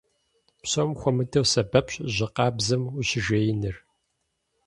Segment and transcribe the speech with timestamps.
[0.61, 3.75] Псом хуэмыдэу сэбэпщ жьы къабзэм ущыжеиныр.